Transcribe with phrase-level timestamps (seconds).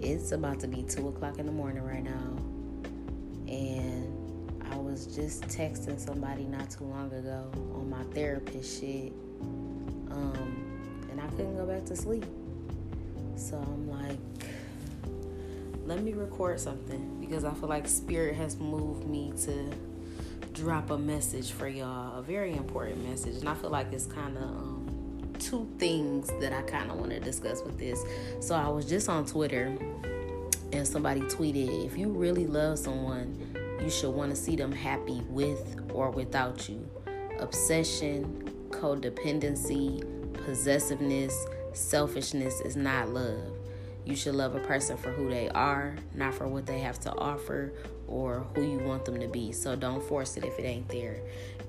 [0.00, 2.36] it's about to be two o'clock in the morning right now,
[3.48, 9.12] and I was just texting somebody not too long ago on my therapist shit,
[10.10, 12.24] um, and I couldn't go back to sleep.
[13.36, 14.18] So I'm like,
[15.86, 19.72] let me record something because I feel like spirit has moved me to
[20.52, 24.36] drop a message for y'all, a very important message, and I feel like it's kind
[24.36, 24.87] of um,
[25.38, 28.02] two things that I kind of want to discuss with this.
[28.40, 29.76] So I was just on Twitter,
[30.72, 33.38] and somebody tweeted, "If you really love someone,
[33.80, 36.86] you should want to see them happy with or without you.
[37.38, 40.04] Obsession, codependency,
[40.44, 43.56] possessiveness, selfishness is not love."
[44.04, 47.14] You should love a person for who they are, not for what they have to
[47.14, 47.74] offer
[48.06, 49.52] or who you want them to be.
[49.52, 51.20] So don't force it if it ain't there.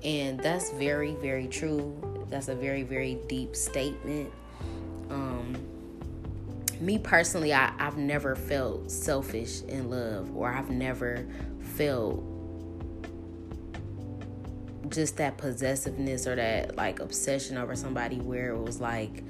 [0.02, 1.94] And that's very, very true.
[2.30, 4.32] That's a very, very deep statement.
[5.10, 5.56] Um,
[6.80, 11.26] me personally, I, I've never felt selfish in love, or I've never
[11.60, 12.24] felt
[14.88, 19.22] just that possessiveness or that like obsession over somebody where it was like,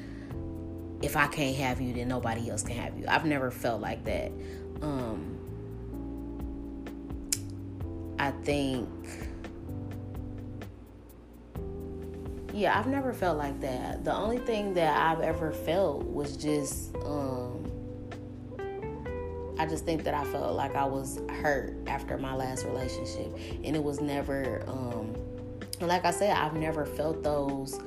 [1.02, 3.06] if I can't have you, then nobody else can have you.
[3.08, 4.30] I've never felt like that.
[4.82, 5.38] Um,
[8.18, 8.88] I think,
[12.60, 14.04] yeah, I've never felt like that.
[14.04, 17.64] The only thing that I've ever felt was just, um,
[19.58, 23.34] I just think that I felt like I was hurt after my last relationship,
[23.64, 25.14] and it was never, um,
[25.80, 27.80] like I said, I've never felt those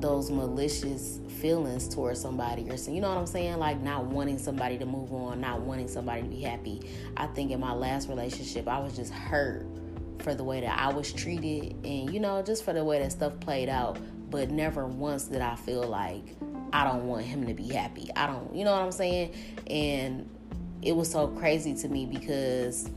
[0.00, 3.58] those malicious feelings towards somebody or so you know what I'm saying?
[3.58, 6.82] Like not wanting somebody to move on not wanting somebody to be happy.
[7.16, 9.64] I think in my last relationship I was just hurt
[10.26, 13.12] for the way that I was treated and you know just for the way that
[13.12, 13.96] stuff played out.
[14.28, 16.34] But never once did I feel like
[16.72, 18.10] I don't want him to be happy.
[18.16, 19.34] I don't you know what I'm saying?
[19.68, 20.28] And
[20.82, 22.90] it was so crazy to me because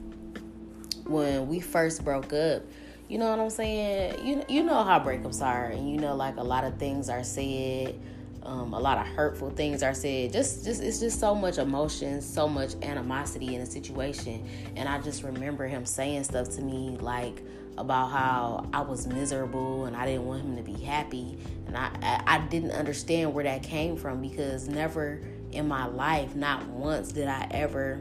[1.04, 2.64] when we first broke up
[3.08, 4.26] you know what I'm saying?
[4.26, 7.24] You you know how breakups are, and you know like a lot of things are
[7.24, 8.00] said,
[8.44, 10.32] um, a lot of hurtful things are said.
[10.34, 15.00] Just just it's just so much emotion, so much animosity in a situation, and I
[15.02, 17.42] just remember him saying stuff to me like
[17.78, 21.92] about how I was miserable and I didn't want him to be happy, and I
[22.02, 25.22] I, I didn't understand where that came from because never
[25.52, 28.00] in my life, not once did I ever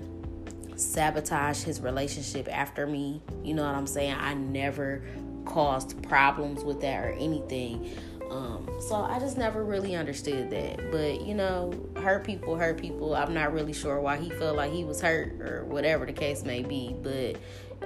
[0.76, 3.20] sabotage his relationship after me.
[3.42, 4.16] You know what I'm saying?
[4.18, 5.02] I never
[5.44, 7.90] caused problems with that or anything.
[8.30, 10.90] Um, so I just never really understood that.
[10.90, 13.14] But you know, hurt people hurt people.
[13.14, 16.44] I'm not really sure why he felt like he was hurt or whatever the case
[16.44, 16.94] may be.
[17.02, 17.36] But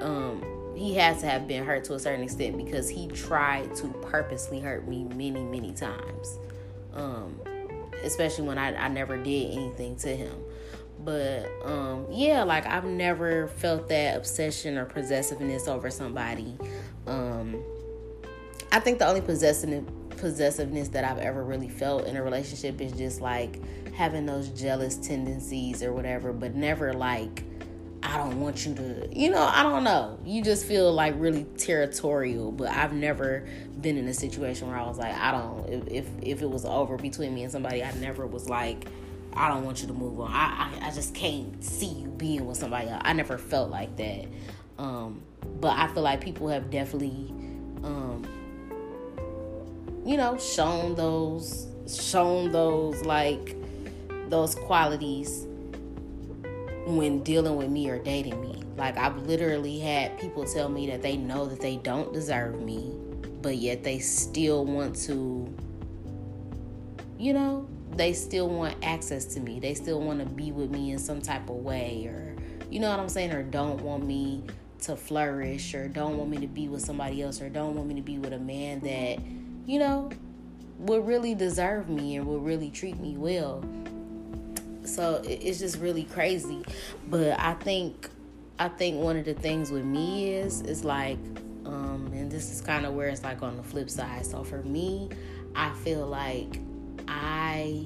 [0.02, 3.88] um, he has to have been hurt to a certain extent because he tried to
[4.02, 6.38] purposely hurt me many, many times.
[6.94, 7.40] Um,
[8.02, 10.34] especially when I, I never did anything to him.
[11.04, 16.56] But um, yeah, like I've never felt that obsession or possessiveness over somebody.
[17.06, 17.62] Um,
[18.70, 19.84] I think the only possessive
[20.22, 23.58] possessiveness that I've ever really felt in a relationship is just like
[23.92, 27.42] having those jealous tendencies or whatever, but never like
[28.04, 30.18] I don't want you to, you know, I don't know.
[30.24, 33.48] You just feel like really territorial, but I've never
[33.80, 36.96] been in a situation where I was like, I don't if if, it was over
[36.96, 38.86] between me and somebody, I never was like
[39.34, 40.30] I don't want you to move on.
[40.30, 43.02] I, I, I just can't see you being with somebody else.
[43.04, 44.26] I never felt like that.
[44.78, 45.22] Um,
[45.60, 47.32] but I feel like people have definitely,
[47.82, 48.24] um,
[50.04, 53.56] you know, shown those, shown those like
[54.28, 55.46] those qualities
[56.86, 58.62] when dealing with me or dating me.
[58.76, 62.92] Like I've literally had people tell me that they know that they don't deserve me,
[63.42, 65.54] but yet they still want to,
[67.18, 69.60] you know, they still want access to me.
[69.60, 72.34] They still want to be with me in some type of way or
[72.70, 74.44] you know what I'm saying or don't want me
[74.80, 77.94] to flourish or don't want me to be with somebody else or don't want me
[77.96, 79.18] to be with a man that,
[79.66, 80.10] you know,
[80.78, 83.64] would really deserve me and would really treat me well.
[84.84, 86.64] So it's just really crazy.
[87.08, 88.08] But I think
[88.58, 91.18] I think one of the things with me is is like
[91.64, 94.26] um and this is kind of where it's like on the flip side.
[94.26, 95.08] So for me,
[95.54, 96.60] I feel like
[97.06, 97.84] I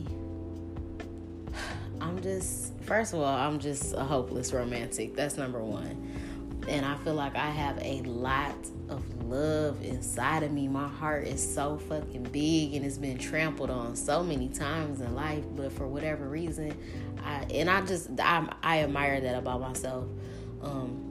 [2.01, 5.15] I'm just first of all, I'm just a hopeless romantic.
[5.15, 6.65] That's number 1.
[6.69, 8.57] And I feel like I have a lot
[8.89, 10.69] of love inside of me.
[10.69, 15.15] My heart is so fucking big and it's been trampled on so many times in
[15.15, 16.77] life, but for whatever reason,
[17.25, 20.07] I and I just I, I admire that about myself.
[20.63, 21.03] Um,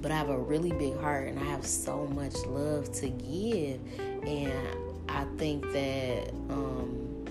[0.00, 3.80] but I have a really big heart and I have so much love to give,
[4.26, 4.52] and
[5.08, 7.24] I think that um,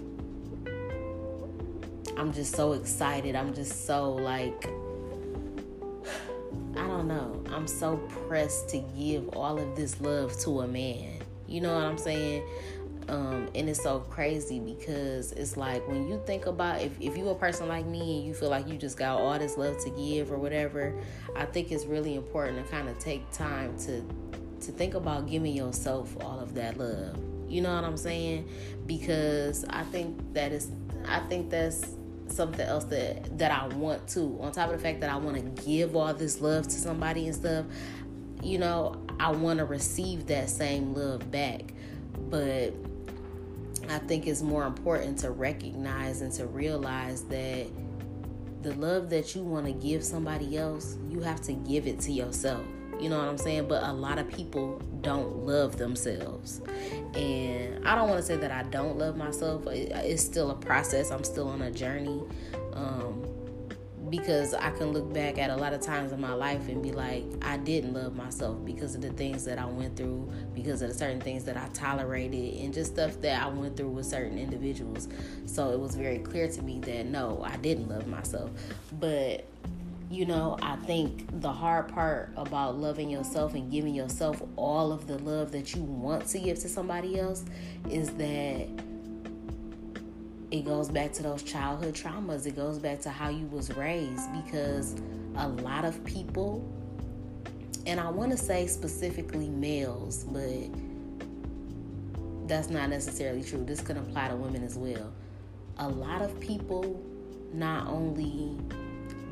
[2.18, 3.36] I'm just so excited.
[3.36, 4.70] I'm just so like
[7.78, 11.20] so pressed to give all of this love to a man.
[11.48, 12.44] You know what I'm saying?
[13.10, 17.32] Um, and it's so crazy because it's like when you think about if, if you're
[17.32, 19.90] a person like me and you feel like you just got all this love to
[19.90, 20.94] give or whatever,
[21.36, 24.04] I think it's really important to kind of take time to
[24.62, 27.18] to think about giving yourself all of that love.
[27.48, 28.48] You know what I'm saying?
[28.86, 30.70] Because I think that is
[31.08, 31.96] I think that's
[32.32, 34.38] something else that that I want to.
[34.42, 37.28] On top of the fact that I want to give all this love to somebody
[37.28, 37.66] and stuff,
[38.42, 41.74] you know, I want to receive that same love back.
[42.30, 42.74] But
[43.90, 47.68] I think it's more important to recognize and to realize that
[48.62, 52.12] the love that you want to give somebody else, you have to give it to
[52.12, 52.66] yourself.
[53.00, 53.68] You know what I'm saying?
[53.68, 56.62] But a lot of people don't love themselves.
[57.16, 59.66] And I don't want to say that I don't love myself.
[59.68, 61.12] It's still a process.
[61.12, 62.22] I'm still on a journey.
[62.74, 63.26] Um,
[64.10, 66.92] because I can look back at a lot of times in my life and be
[66.92, 70.90] like, I didn't love myself because of the things that I went through, because of
[70.90, 74.38] the certain things that I tolerated, and just stuff that I went through with certain
[74.38, 75.08] individuals.
[75.46, 78.50] So it was very clear to me that no, I didn't love myself.
[79.00, 79.46] But
[80.10, 85.06] you know, I think the hard part about loving yourself and giving yourself all of
[85.08, 87.46] the love that you want to give to somebody else
[87.90, 88.68] is that
[90.52, 92.48] it goes back to those childhood traumas.
[92.48, 94.96] It goes back to how you was raised because
[95.36, 96.68] a lot of people
[97.86, 100.70] and I want to say specifically males, but
[102.48, 103.64] that's not necessarily true.
[103.64, 105.12] This can apply to women as well.
[105.78, 107.04] A lot of people
[107.54, 108.60] not only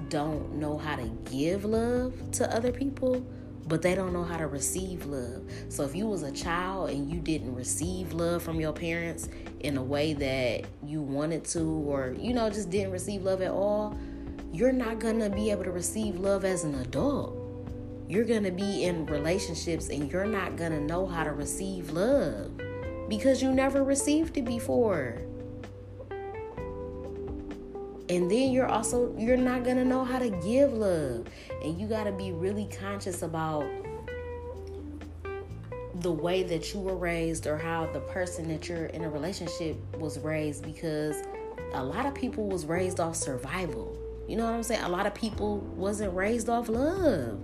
[0.09, 3.25] don't know how to give love to other people,
[3.68, 5.44] but they don't know how to receive love.
[5.69, 9.77] So if you was a child and you didn't receive love from your parents in
[9.77, 13.98] a way that you wanted to or you know just didn't receive love at all,
[14.54, 17.36] you're not going to be able to receive love as an adult.
[18.07, 21.92] You're going to be in relationships and you're not going to know how to receive
[21.92, 22.51] love
[23.10, 25.21] because you never received it before
[28.09, 31.27] and then you're also you're not gonna know how to give love.
[31.63, 33.65] And you got to be really conscious about
[35.95, 39.75] the way that you were raised or how the person that you're in a relationship
[39.98, 41.18] was raised because
[41.74, 43.98] a lot of people was raised off survival.
[44.27, 44.83] You know what i'm saying?
[44.83, 47.39] A lot of people wasn't raised off love.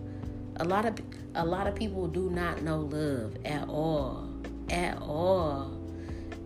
[0.57, 1.00] A lot of
[1.36, 4.30] a lot of people do not know love at all
[4.69, 5.71] at all.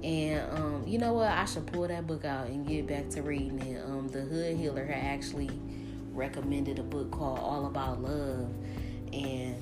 [0.04, 1.30] And um, you know what?
[1.30, 3.84] I should pull that book out and get back to reading it.
[3.84, 5.52] Um, the Hood Healer had actually
[6.12, 8.50] recommended a book called All About Love,
[9.14, 9.56] and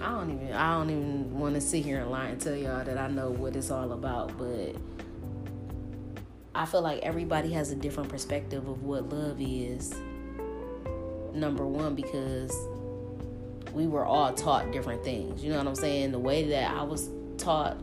[0.00, 2.82] I don't even I don't even want to sit here and lie and tell y'all
[2.82, 4.76] that I know what it's all about, but
[6.54, 9.94] I feel like everybody has a different perspective of what love is.
[11.34, 12.56] Number one, because
[13.74, 15.44] we were all taught different things.
[15.44, 16.12] You know what I'm saying?
[16.12, 17.76] The way that I was taught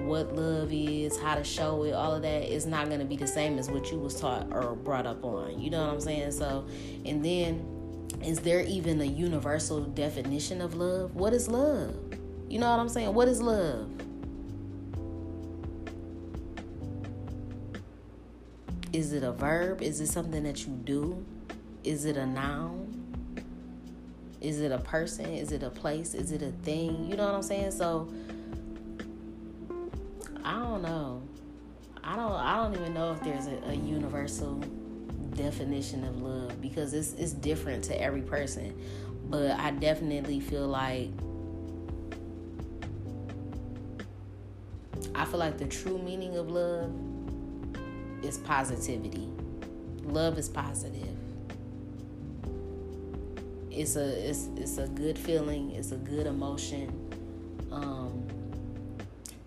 [0.00, 3.16] what love is, how to show it, all of that is not going to be
[3.16, 5.60] the same as what you was taught or brought up on.
[5.60, 6.32] You know what I'm saying?
[6.32, 6.66] So,
[7.04, 11.14] and then is there even a universal definition of love?
[11.14, 11.94] What is love?
[12.48, 13.12] You know what I'm saying?
[13.14, 13.90] What is love?
[18.92, 19.82] Is it a verb?
[19.82, 21.24] Is it something that you do?
[21.84, 22.94] Is it a noun?
[24.40, 25.26] Is it a person?
[25.26, 26.14] Is it a place?
[26.14, 27.08] Is it a thing?
[27.08, 27.72] You know what I'm saying?
[27.72, 28.08] So,
[30.48, 31.22] I don't know.
[32.02, 32.32] I don't.
[32.32, 34.54] I don't even know if there's a, a universal
[35.34, 38.74] definition of love because it's it's different to every person.
[39.28, 41.10] But I definitely feel like
[45.14, 46.94] I feel like the true meaning of love
[48.24, 49.28] is positivity.
[50.04, 51.14] Love is positive.
[53.70, 55.72] It's a it's it's a good feeling.
[55.72, 56.88] It's a good emotion.
[57.70, 58.17] Um,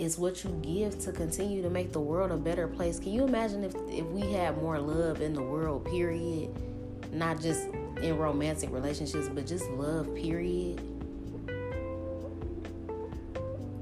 [0.01, 2.99] it's what you give to continue to make the world a better place.
[2.99, 5.85] Can you imagine if if we had more love in the world?
[5.85, 6.49] Period.
[7.13, 7.67] Not just
[8.01, 10.13] in romantic relationships, but just love.
[10.15, 10.81] Period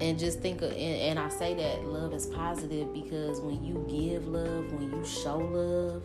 [0.01, 3.85] and just think of, and, and, i say that love is positive because when you
[3.89, 6.01] give love when you show love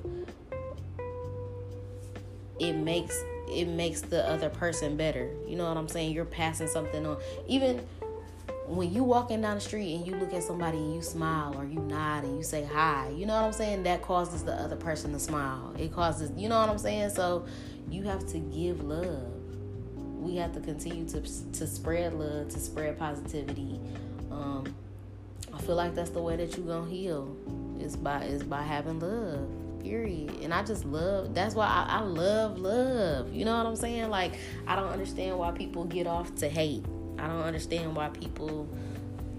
[2.59, 3.16] it makes
[3.49, 7.16] it makes the other person better you know what i'm saying you're passing something on
[7.47, 7.87] even
[8.66, 11.64] when you walking down the street and you look at somebody and you smile or
[11.64, 14.76] you nod and you say hi you know what i'm saying that causes the other
[14.76, 17.44] person to smile it causes you know what i'm saying so
[17.90, 19.35] you have to give love
[20.25, 23.78] we have to continue to to spread love, to spread positivity.
[24.30, 24.75] Um,
[25.52, 27.37] I feel like that's the way that you're gonna heal.
[27.78, 29.49] Is by is by having love.
[29.83, 30.30] Period.
[30.42, 31.35] And I just love.
[31.35, 33.35] That's why I, I love love.
[33.35, 34.09] You know what I'm saying?
[34.09, 36.85] Like I don't understand why people get off to hate.
[37.25, 38.69] I don't understand why people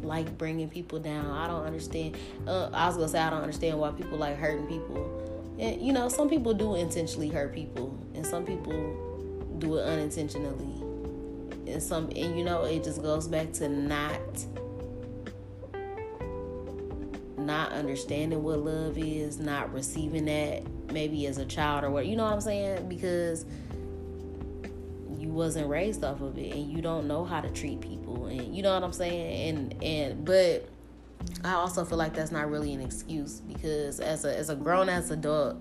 [0.02, 1.28] like bringing people down.
[1.28, 2.18] I don't understand.
[2.48, 5.56] Uh, I was gonna say I don't understand why people like hurting people.
[5.60, 8.74] And you know, some people do intentionally hurt people, and some people
[9.60, 10.82] do it unintentionally.
[11.72, 14.20] And some and you know it just goes back to not
[17.38, 22.16] not understanding what love is, not receiving that maybe as a child or what you
[22.16, 22.90] know what I'm saying?
[22.90, 23.46] Because
[25.36, 28.64] wasn't raised off of it and you don't know how to treat people and you
[28.64, 29.50] know what I'm saying?
[29.50, 30.68] And and but
[31.44, 34.90] I also feel like that's not really an excuse because as a as a grown
[34.90, 35.58] ass adult,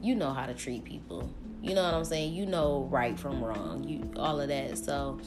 [0.00, 1.28] you know how to treat people.
[1.62, 2.34] You know what I'm saying?
[2.34, 3.84] You know right from wrong.
[3.84, 4.78] You all of that.
[4.78, 5.20] So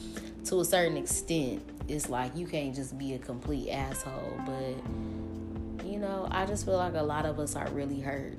[0.46, 4.40] to a certain extent, it's like you can't just be a complete asshole.
[4.46, 8.38] But you know, I just feel like a lot of us are really hurt.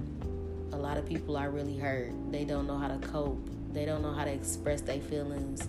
[0.73, 2.11] A lot of people are really hurt.
[2.31, 3.47] They don't know how to cope.
[3.73, 5.67] They don't know how to express their feelings.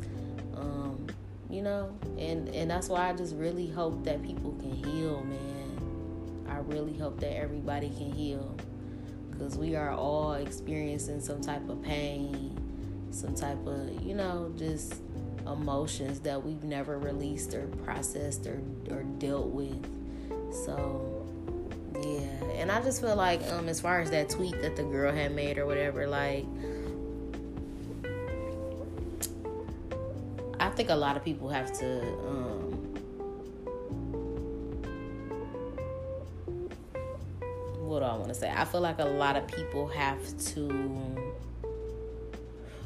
[0.57, 1.07] Um,
[1.49, 6.47] you know, and and that's why I just really hope that people can heal, man.
[6.49, 8.57] I really hope that everybody can heal
[9.31, 12.57] because we are all experiencing some type of pain,
[13.11, 14.95] some type of, you know, just
[15.47, 19.85] emotions that we've never released or processed or, or dealt with.
[20.65, 21.27] So,
[22.01, 22.61] yeah.
[22.61, 25.35] And I just feel like, um, as far as that tweet that the girl had
[25.35, 26.47] made or whatever, like,
[30.73, 32.73] think a lot of people have to, um,
[37.79, 38.53] what do I want to say?
[38.55, 40.19] I feel like a lot of people have
[40.55, 41.03] to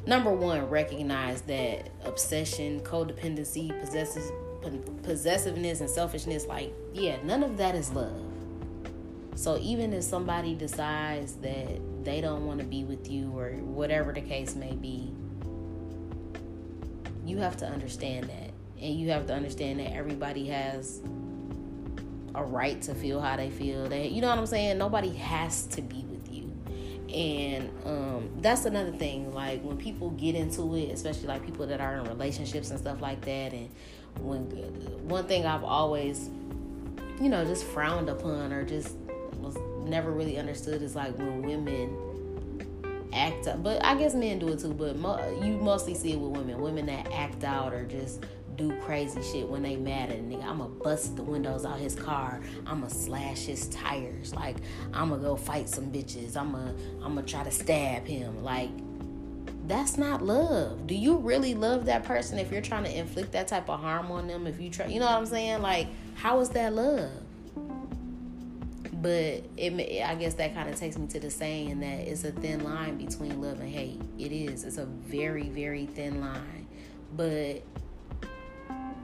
[0.06, 4.30] number one recognize that obsession, codependency, possessive
[5.04, 8.20] possessiveness and selfishness like yeah, none of that is love.
[9.36, 14.12] So even if somebody decides that they don't want to be with you or whatever
[14.12, 15.12] the case may be,
[17.26, 18.50] you have to understand that.
[18.80, 21.00] And you have to understand that everybody has
[22.34, 23.88] a right to feel how they feel.
[23.88, 24.78] That you know what I'm saying?
[24.78, 26.52] Nobody has to be with you.
[27.12, 29.32] And um, that's another thing.
[29.32, 33.00] Like when people get into it, especially like people that are in relationships and stuff
[33.00, 33.52] like that.
[33.52, 33.70] And
[34.18, 34.42] when
[35.08, 36.28] one thing I've always,
[37.20, 38.94] you know, just frowned upon or just
[39.38, 39.56] was
[39.88, 41.96] never really understood is like when women
[43.12, 43.62] act out.
[43.62, 44.74] But I guess men do it too.
[44.74, 46.60] But mo- you mostly see it with women.
[46.60, 48.24] Women that act out or just
[48.56, 50.44] do crazy shit when they mad at a nigga.
[50.44, 52.40] I'ma bust the windows out his car.
[52.66, 54.34] I'ma slash his tires.
[54.34, 54.56] Like
[54.92, 56.36] I'ma go fight some bitches.
[56.36, 56.70] I'ma
[57.04, 58.42] I'ma try to stab him.
[58.42, 58.70] Like
[59.66, 60.86] that's not love.
[60.86, 64.10] Do you really love that person if you're trying to inflict that type of harm
[64.10, 64.46] on them?
[64.46, 65.62] If you try, you know what I'm saying?
[65.62, 67.10] Like how is that love?
[69.06, 72.32] But it, I guess that kind of takes me to the saying that it's a
[72.32, 74.02] thin line between love and hate.
[74.18, 74.64] It is.
[74.64, 76.66] It's a very, very thin line.
[77.14, 77.62] But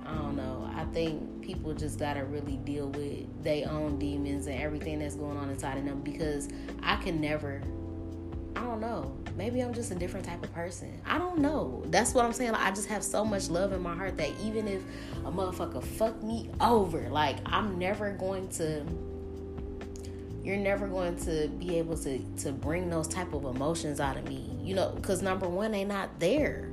[0.05, 0.69] I don't know.
[0.75, 5.37] I think people just gotta really deal with their own demons and everything that's going
[5.37, 6.49] on inside of them because
[6.83, 7.63] I can never.
[8.57, 9.17] I don't know.
[9.37, 11.01] Maybe I'm just a different type of person.
[11.07, 11.85] I don't know.
[11.87, 12.51] That's what I'm saying.
[12.51, 14.83] Like, I just have so much love in my heart that even if
[15.25, 18.85] a motherfucker fuck me over, like I'm never going to
[20.43, 24.29] you're never going to be able to to bring those type of emotions out of
[24.29, 26.69] me you know because number one they not there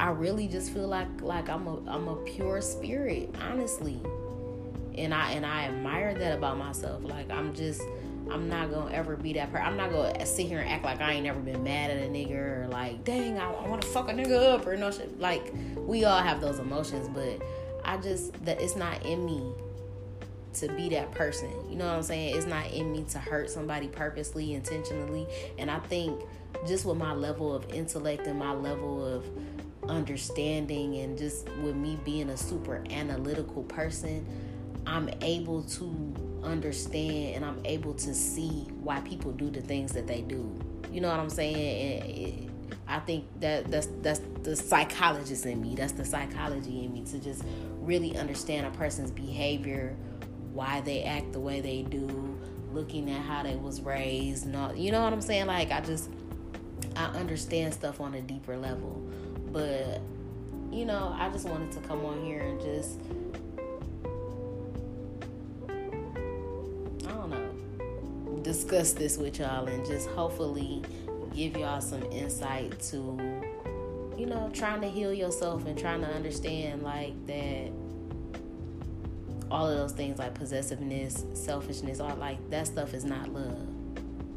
[0.00, 4.00] I really just feel like like I'm a I'm a pure spirit, honestly.
[4.96, 7.04] And I and I admire that about myself.
[7.04, 7.82] Like I'm just
[8.30, 9.66] I'm not gonna ever be that person.
[9.66, 12.08] I'm not gonna sit here and act like I ain't never been mad at a
[12.08, 15.20] nigga or like, dang, I, I want to fuck a nigga up or no shit.
[15.20, 17.42] Like we all have those emotions, but
[17.84, 19.52] I just that it's not in me
[20.54, 21.50] to be that person.
[21.68, 22.36] You know what I'm saying?
[22.36, 25.26] It's not in me to hurt somebody purposely, intentionally.
[25.58, 26.22] And I think
[26.66, 29.24] just with my level of intellect and my level of
[29.88, 34.26] understanding and just with me being a super analytical person,
[34.86, 40.06] I'm able to understand and I'm able to see why people do the things that
[40.06, 40.52] they do.
[40.90, 42.02] You know what I'm saying?
[42.02, 42.50] And it,
[42.88, 45.74] I think that that's that's the psychologist in me.
[45.76, 47.44] That's the psychology in me to just
[47.80, 49.96] really understand a person's behavior,
[50.60, 52.38] why they act the way they do,
[52.74, 55.46] looking at how they was raised, not you know what I'm saying?
[55.46, 56.10] Like I just
[56.94, 59.02] I understand stuff on a deeper level.
[59.52, 60.02] But
[60.70, 63.00] you know, I just wanted to come on here and just
[67.08, 70.82] I don't know, discuss this with y'all and just hopefully
[71.34, 73.18] give y'all some insight to
[74.18, 77.72] you know, trying to heal yourself and trying to understand like that
[79.50, 83.66] all of those things like possessiveness, selfishness, all like that stuff is not love.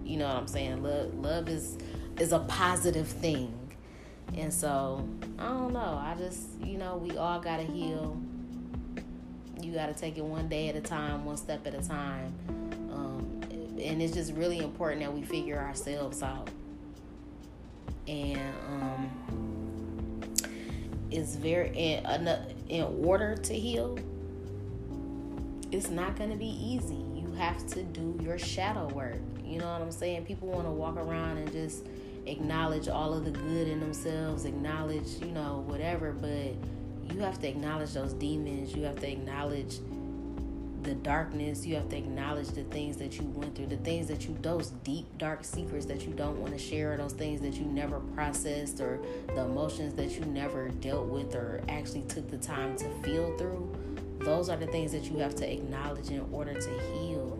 [0.03, 0.83] You know what I'm saying?
[0.83, 1.77] Love love is
[2.19, 3.57] is a positive thing.
[4.35, 6.01] And so, I don't know.
[6.01, 8.19] I just, you know, we all got to heal.
[9.61, 12.33] You got to take it one day at a time, one step at a time.
[12.91, 13.41] Um,
[13.81, 16.49] and it's just really important that we figure ourselves out.
[18.07, 19.11] And um,
[21.11, 22.27] it's very, in,
[22.69, 23.97] in order to heal,
[25.73, 27.03] it's not going to be easy.
[27.15, 29.17] You have to do your shadow work.
[29.43, 30.25] You know what I'm saying?
[30.25, 31.87] People want to walk around and just
[32.27, 36.53] acknowledge all of the good in themselves, acknowledge, you know, whatever, but
[37.11, 38.75] you have to acknowledge those demons.
[38.75, 39.79] You have to acknowledge
[40.83, 41.65] the darkness.
[41.65, 44.69] You have to acknowledge the things that you went through, the things that you, those
[44.83, 48.79] deep, dark secrets that you don't want to share, those things that you never processed,
[48.79, 53.35] or the emotions that you never dealt with or actually took the time to feel
[53.37, 53.75] through
[54.23, 57.39] those are the things that you have to acknowledge in order to heal.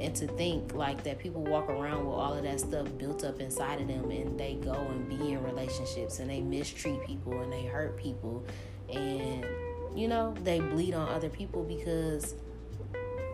[0.00, 3.38] And to think like that people walk around with all of that stuff built up
[3.40, 7.52] inside of them and they go and be in relationships and they mistreat people and
[7.52, 8.44] they hurt people
[8.92, 9.46] and
[9.94, 12.34] you know, they bleed on other people because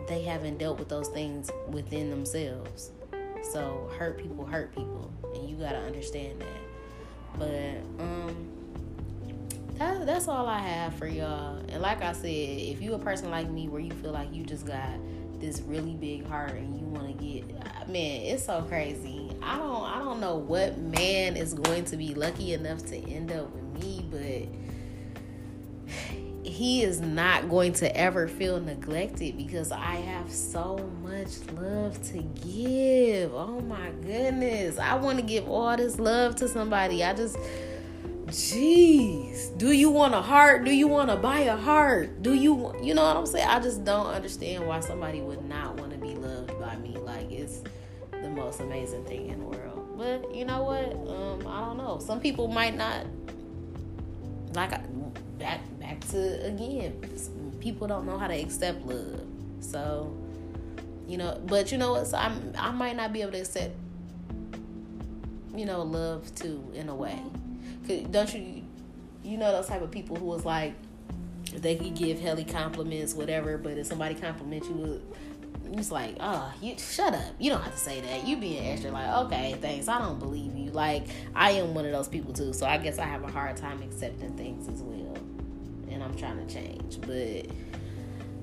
[0.07, 2.91] they haven't dealt with those things within themselves.
[3.41, 7.39] So hurt people hurt people and you got to understand that.
[7.39, 8.58] But um
[9.79, 11.57] that, that's all I have for y'all.
[11.69, 14.43] And like I said, if you a person like me where you feel like you
[14.43, 14.99] just got
[15.39, 17.47] this really big heart and you want to get
[17.87, 19.31] man, it's so crazy.
[19.41, 23.31] I don't I don't know what man is going to be lucky enough to end
[23.31, 25.93] up with me, but
[26.43, 32.21] he is not going to ever feel neglected because I have so much love to
[32.45, 33.33] give.
[33.33, 34.77] Oh my goodness.
[34.77, 37.01] I want to give all this love to somebody.
[37.03, 37.37] I just
[38.29, 40.63] Jeez, do you want a heart?
[40.63, 42.21] Do you want to buy a heart?
[42.21, 43.47] Do you, you know what I'm saying?
[43.47, 46.95] I just don't understand why somebody would not want to be loved by me.
[46.95, 47.63] Like it's
[48.11, 49.97] the most amazing thing in the world.
[49.97, 50.93] But you know what?
[51.11, 51.99] Um, I don't know.
[51.99, 53.07] Some people might not.
[54.53, 54.71] Like
[55.39, 57.01] back back to again,
[57.59, 59.21] people don't know how to accept love.
[59.59, 60.15] So,
[61.07, 62.07] you know, but you know what?
[62.07, 63.75] So I'm I might not be able to accept,
[65.55, 67.19] you know, love too in a way
[67.97, 68.63] don't you
[69.23, 70.73] you know those type of people who was like
[71.53, 75.01] they could give Helly compliments, whatever, but if somebody compliment you,
[75.65, 77.33] uh, it's like, oh, you shut up.
[77.39, 78.27] You don't have to say that.
[78.27, 79.87] You being extra, like, okay, thanks.
[79.87, 80.71] I don't believe you.
[80.71, 83.57] Like, I am one of those people too, so I guess I have a hard
[83.57, 85.17] time accepting things as well,
[85.89, 86.99] and I'm trying to change.
[87.01, 87.47] But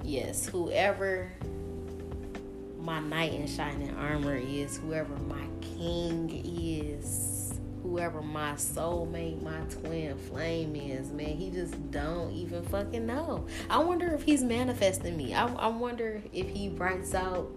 [0.04, 1.32] yes, whoever
[2.80, 7.35] my knight in shining armor is, whoever my king is
[7.96, 13.46] whoever my soulmate, my twin flame is, man, he just don't even fucking know.
[13.70, 15.32] I wonder if he's manifesting me.
[15.32, 17.50] I, I wonder if he writes out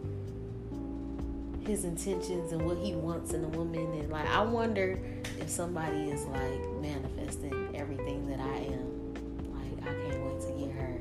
[1.67, 4.97] his intentions and what he wants in a woman and like I wonder
[5.39, 9.13] if somebody is like manifesting everything that I am.
[9.53, 10.99] Like I can't wait to get her.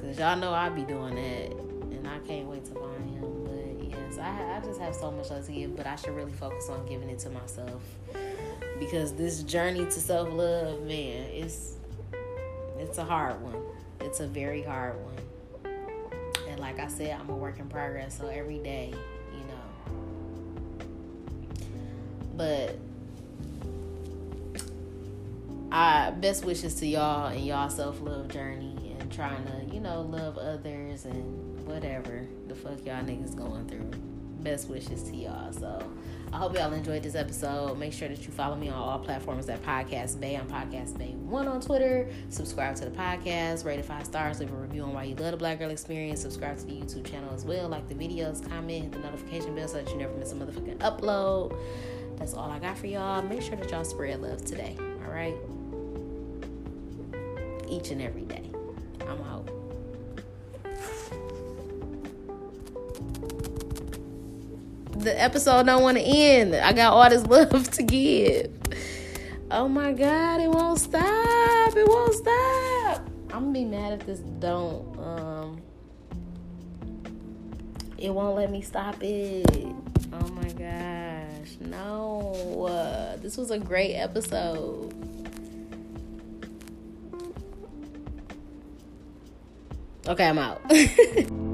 [0.00, 1.50] Cause y'all know I be doing that
[1.96, 3.35] and I can't wait to find him.
[4.18, 6.86] I, I just have so much love to give, but I should really focus on
[6.86, 7.82] giving it to myself
[8.78, 11.74] because this journey to self love, man, it's
[12.78, 13.56] it's a hard one.
[14.00, 15.72] It's a very hard one.
[16.48, 18.94] And like I said, I'm a work in progress, so every day,
[19.32, 20.86] you know.
[22.36, 22.76] But
[25.72, 30.02] I best wishes to y'all and y'all self love journey and trying to, you know,
[30.02, 33.90] love others and whatever the fuck y'all niggas going through
[34.46, 35.52] best wishes to y'all.
[35.52, 35.82] So
[36.32, 37.78] I hope y'all enjoyed this episode.
[37.78, 40.36] Make sure that you follow me on all platforms at Podcast Bay.
[40.36, 42.08] I'm Podcast Bay One on Twitter.
[42.28, 43.64] Subscribe to the podcast.
[43.64, 44.38] Rate it five stars.
[44.38, 46.20] Leave a review on why you love the Black Girl Experience.
[46.20, 47.68] Subscribe to the YouTube channel as well.
[47.68, 48.48] Like the videos.
[48.48, 48.84] Comment.
[48.84, 51.58] Hit the notification bell so that you never miss a motherfucking upload.
[52.16, 53.22] That's all I got for y'all.
[53.22, 54.76] Make sure that y'all spread love today.
[55.04, 55.34] All right.
[57.68, 58.48] Each and every day.
[59.08, 59.55] I'm out.
[65.06, 66.56] The episode don't want to end.
[66.56, 68.50] I got all this love to give.
[69.52, 71.76] Oh my God, it won't stop.
[71.76, 73.08] It won't stop.
[73.32, 74.98] I'm gonna be mad if this don't.
[74.98, 75.62] Um,
[77.96, 79.46] it won't let me stop it.
[80.12, 82.66] Oh my gosh, no.
[82.68, 84.92] Uh, this was a great episode.
[90.08, 90.62] Okay, I'm out.